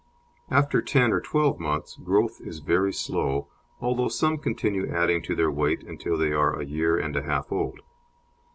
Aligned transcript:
After 0.49 0.81
ten 0.81 1.11
or 1.13 1.21
twelve 1.21 1.59
months, 1.59 1.95
growth 1.95 2.41
is 2.43 2.57
very 2.57 2.91
slow, 2.91 3.49
although 3.79 4.07
some 4.07 4.39
continue 4.39 4.91
adding 4.91 5.21
to 5.21 5.35
their 5.35 5.53
height 5.53 5.83
until 5.83 6.17
they 6.17 6.31
are 6.31 6.59
a 6.59 6.65
year 6.65 6.97
and 6.97 7.15
a 7.15 7.21
half 7.21 7.51
old. 7.51 7.81